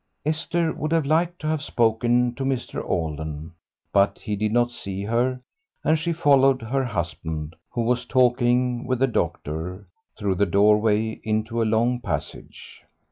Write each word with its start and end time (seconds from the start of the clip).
Esther 0.25 0.73
would 0.73 0.91
have 0.91 1.05
liked 1.05 1.37
to 1.37 1.45
have 1.45 1.61
spoken 1.61 2.33
to 2.33 2.43
Mr. 2.43 2.83
Alden. 2.83 3.53
But 3.93 4.17
he 4.17 4.35
did 4.35 4.51
not 4.51 4.71
see 4.71 5.03
her, 5.03 5.39
and 5.83 5.95
she 5.99 6.11
followed 6.11 6.63
her 6.63 6.83
husband, 6.83 7.55
who 7.69 7.81
was 7.81 8.07
talking 8.07 8.87
with 8.87 8.97
the 8.97 9.05
doctor, 9.05 9.85
through 10.17 10.33
the 10.41 10.47
doorway 10.47 11.19
into 11.23 11.61
a 11.61 11.65
long 11.69 11.99
passage. 11.99 12.81